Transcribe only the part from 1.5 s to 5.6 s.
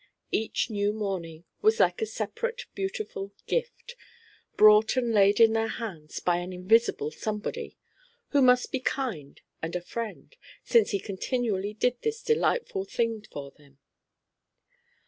was like a separate beautiful gift, brought and laid in